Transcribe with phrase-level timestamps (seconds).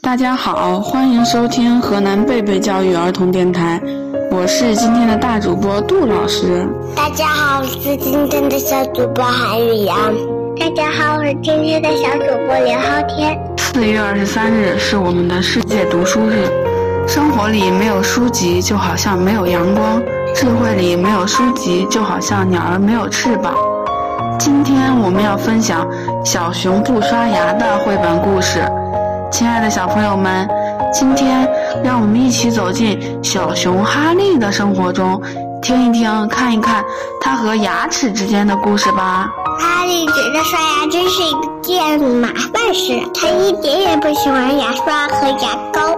[0.00, 3.78] 大家好，欢迎收听河南贝贝教育儿童电台，
[4.30, 6.66] 我是今天的大主播杜老师。
[6.96, 9.96] 大家好，我是今天的小主播韩雨阳。
[10.58, 13.38] 大家好，我是今天的小主播刘昊天。
[13.58, 16.48] 四月二十三日是我们的世界读书日。
[17.06, 20.00] 生活里没有书籍，就好像没有阳光；
[20.34, 23.54] 智慧里没有书籍，就好像鸟儿没有翅膀。
[24.38, 25.86] 今天我们要分享
[26.24, 28.64] 《小熊不刷牙》的绘本故事。
[29.34, 30.48] 亲爱的小朋友们，
[30.92, 31.44] 今天
[31.82, 35.20] 让我们一起走进小熊哈利的生活中，
[35.60, 36.84] 听一听、看一看
[37.20, 39.28] 他和牙齿之间的故事吧。
[39.58, 45.96] 哈利觉得刷牙真是一件麻烦事，他一点也不喜欢牙刷和牙膏。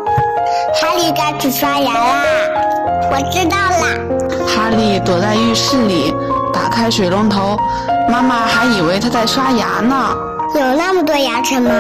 [0.80, 2.23] 哈利该去刷牙啦！
[3.10, 4.48] 我知道啦。
[4.48, 6.10] 哈利躲在浴室里，
[6.55, 7.55] 打开水龙头，
[8.09, 10.16] 妈妈还以为他在刷牙呢。
[10.55, 11.71] 有那么多牙齿吗？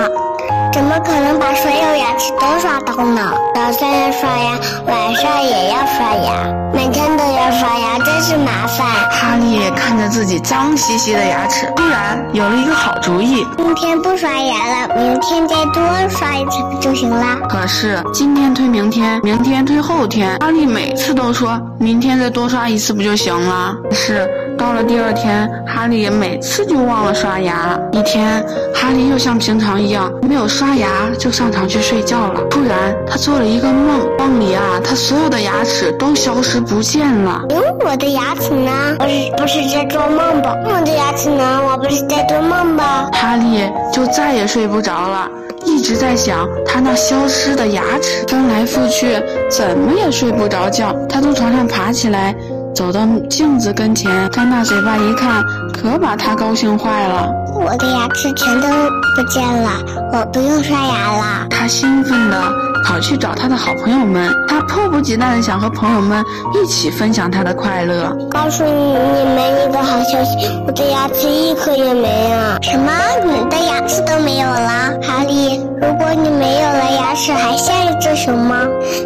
[0.72, 3.32] 怎么可能把所有牙齿都刷到呢？
[3.54, 8.86] 早上要刷牙，晚上也要刷牙，每天都要刷牙，真是麻烦。
[9.10, 17.24] 哈利看着自己脏兮兮的牙齿，突然有了一个好主意：今天不刷牙了，明天再多刷一次不就行了？
[17.48, 23.74] 可是今天推明天，明天推后天，哈利每次都说明天再多刷一次不就行了？
[23.92, 24.28] 是。
[24.56, 27.78] 到了第二天，哈利每次就忘了刷牙。
[27.92, 28.42] 一天，
[28.74, 32.40] 哈利又像平常一样没有刷牙，就上床去睡觉了。
[32.50, 37.42] 突然，他做了一个梦，梦里啊，他所有的牙齿都消失不见了。
[37.50, 38.96] 嗯，我的牙齿呢？
[38.98, 40.56] 我是不是在做梦吧？
[40.64, 41.60] 我的牙齿呢？
[41.68, 43.08] 我不是在做梦吧？
[43.12, 45.28] 哈利就再也睡不着了，
[45.64, 50.94] 一直在想他那消失的牙齿，翻来覆去，怎么也睡不着觉。
[51.08, 52.34] 他从床上爬起来。
[52.76, 57.26] 走到镜子跟前，张大嘴巴一看，可把他高兴坏了。
[57.54, 59.70] 我的牙齿全都不见了，
[60.12, 61.46] 我不用刷牙了。
[61.48, 62.38] 他兴奋的
[62.84, 68.14] 跑去找他的好朋友们，他迫不及待的想和朋友们一起分享他的快乐。
[68.30, 72.58] 告诉你们一个好消息，我的牙齿一颗也没了。
[72.60, 72.92] 什么？
[73.24, 74.92] 你的牙齿都没有了？
[75.02, 78.54] 哈利，如果你没有了牙齿，还像一只熊猫？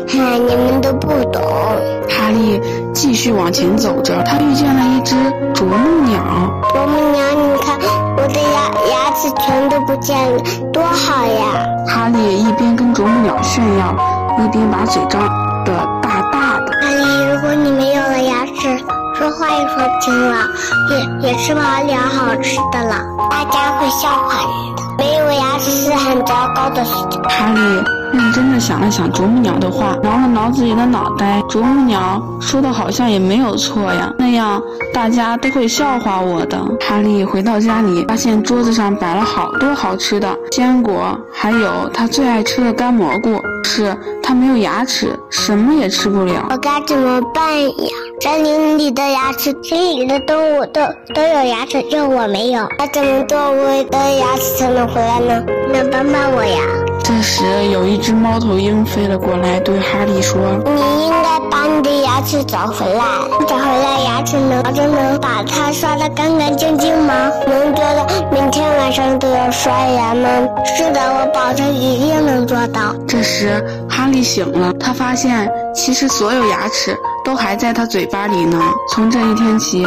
[0.09, 1.41] 嗨，你们都不懂。
[2.11, 2.60] 哈利继
[3.21, 5.15] 续往前走着，他遇见了一只
[5.53, 6.23] 啄木鸟。
[6.73, 7.79] 啄木鸟，你看
[8.17, 10.43] 我的牙牙齿全都不见了，
[10.73, 11.67] 多好呀！
[11.87, 13.95] 哈利一边跟啄木鸟炫耀，
[14.39, 15.21] 一边把嘴张
[15.67, 16.73] 得大大的。
[16.81, 18.79] 哈利，如果你没有了牙齿，
[19.15, 20.39] 说话也说不清了，
[20.89, 24.83] 也也吃不了点好吃的了，大家会笑话你的。
[24.97, 27.23] 没有牙齿是很糟糕的事情。
[27.25, 28.00] 哈利。
[28.13, 31.43] 认真的想了想啄木鸟的话，挠了挠自己的脑袋。
[31.49, 34.63] 啄木鸟说的好像也没有错呀，那样
[34.93, 36.59] 大家都会笑话我的。
[36.81, 43.41] 哈利回到家里，发现桌子上摆了好多好吃的坚果，还有他最爱吃的干蘑菇。
[43.63, 46.49] 是他没有牙齿，什么也吃不了。
[46.51, 47.89] 我该怎么办呀？
[48.23, 50.83] 森林里的牙齿，林里的动物都
[51.15, 52.69] 都有牙齿，就我没有。
[52.79, 55.43] 那怎么做我的牙齿才能回来呢？
[55.73, 56.59] 能帮帮我呀？
[57.03, 57.43] 这时，
[57.73, 63.05] 有一只猫头鹰飞了过来，对哈利说：“你应该把你的牙齿找回来。
[63.49, 67.33] 找回来牙齿能真能把它刷得干干净净吗？
[67.47, 70.29] 能做到每天晚上都要刷牙吗？
[70.77, 76.95] 是的，我保证一定能做到。”这时，哈利醒了，他发现其实所有牙齿
[77.31, 78.61] 都还在他嘴巴里呢。
[78.93, 79.87] 从这一天起，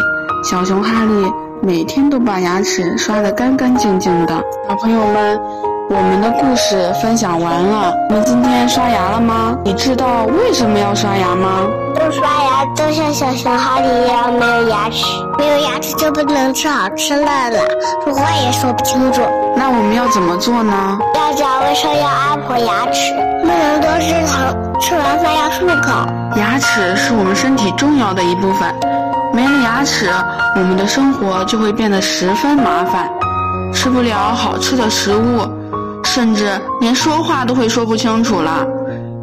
[0.49, 1.29] 小熊哈利
[1.61, 4.41] 每天都把牙齿刷得干干净净的。
[4.69, 5.72] 小朋友们。
[5.89, 9.55] 我们的故事分享完了，你今天刷牙了吗？
[9.63, 11.67] 你知道为什么要刷牙吗？
[11.93, 15.05] 不刷牙就像小熊哈利一样没有牙齿，
[15.37, 17.59] 没有牙齿就不能吃好吃的了，
[18.03, 19.21] 说话也说不清楚。
[19.55, 20.97] 那我们要怎么做呢？
[21.15, 26.39] 要嚼卫生，要爱护牙齿，不能多吃糖，吃完饭要漱口。
[26.39, 28.73] 牙齿是我们身体重要的一部分，
[29.33, 30.09] 没了牙齿，
[30.55, 33.09] 我们的生活就会变得十分麻烦，
[33.73, 35.62] 吃不了好吃的食物。
[36.05, 36.49] 甚至
[36.79, 38.65] 连说话都会说不清楚了，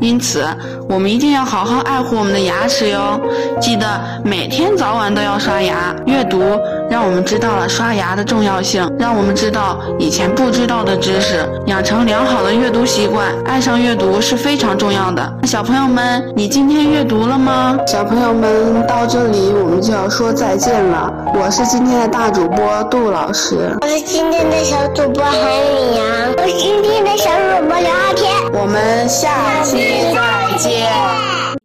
[0.01, 0.45] 因此
[0.89, 3.21] 我们一定要好好爱护我们的牙齿哟。
[3.61, 3.87] 记得
[4.25, 5.95] 每天早晚都要刷牙。
[6.07, 6.43] 阅读
[6.91, 13.33] 让我们知道了刷牙的重要性，让我们知道以前不知道的知识，养成良好的阅读习惯。
[13.45, 15.33] 爱上阅读是非常重要的。
[15.45, 17.79] 小朋友们，你今天阅读了吗？
[17.87, 21.13] 小朋友们，到这里我们就要说再见了。
[21.33, 28.33] 我是今天的大主播杜老师，我是今天的小主播韩雨阳，我今天的小主播刘昊天。
[28.53, 29.77] 我们下期
[30.15, 31.60] 再见。